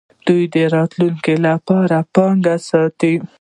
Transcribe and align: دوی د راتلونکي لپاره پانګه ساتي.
دوی 0.27 0.43
د 0.53 0.57
راتلونکي 0.75 1.35
لپاره 1.47 1.97
پانګه 2.15 2.55
ساتي. 2.69 3.13